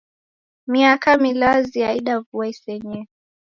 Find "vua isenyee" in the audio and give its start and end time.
2.19-3.05